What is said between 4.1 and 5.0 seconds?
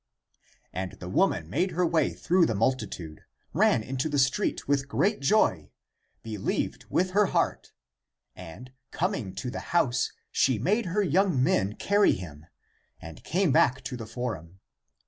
street with